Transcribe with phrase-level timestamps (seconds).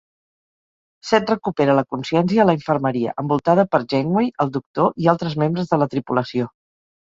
[1.09, 5.75] Set recupera la consciència a la infermeria, envoltada per Janeway, el Doctor i altres membres
[5.75, 6.53] de la tripulació.